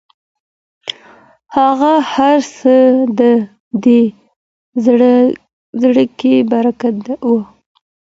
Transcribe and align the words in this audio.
هغه 1.57 1.93
هرڅه 2.13 2.75
د 3.19 3.21
دې 3.83 4.01
زرکي 5.81 6.35
برکت 6.51 6.99
و 7.27 7.31